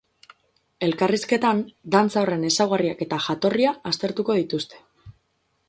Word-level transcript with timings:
Elkarrizketan, 0.87 1.59
dantza 1.95 2.23
horren 2.23 2.47
ezaugarriak 2.49 3.05
eta 3.07 3.21
jatorria 3.27 3.75
aztertuko 3.91 4.39
dituzte. 4.43 4.81